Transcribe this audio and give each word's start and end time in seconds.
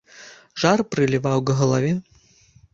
Жар 0.63 0.83
прыліваў 0.95 1.45
к 1.47 1.57
галаве. 1.63 1.95